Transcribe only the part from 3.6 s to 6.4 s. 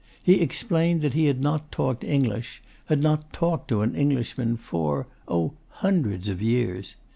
to an Englishman, 'for oh, hundreds